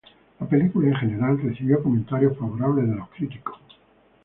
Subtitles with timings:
[0.39, 3.59] La película en general recibió comentarios favorables de los críticos.